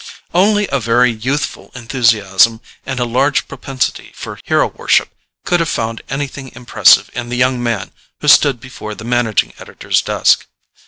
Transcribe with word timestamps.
Only 0.33 0.67
a 0.71 0.79
very 0.79 1.11
youthful 1.11 1.71
enthusiasm 1.75 2.59
and 2.87 2.99
a 2.99 3.05
large 3.05 3.47
propensity 3.47 4.11
for 4.15 4.39
hero 4.45 4.67
worship 4.69 5.09
could 5.45 5.59
have 5.59 5.69
found 5.69 6.01
anything 6.09 6.51
impressive 6.55 7.11
in 7.13 7.29
the 7.29 7.37
young 7.37 7.61
man 7.61 7.91
who 8.19 8.27
stood 8.27 8.59
before 8.59 8.95
the 8.95 9.03
managing 9.05 9.53
editor's 9.59 10.01
desk. 10.01 10.47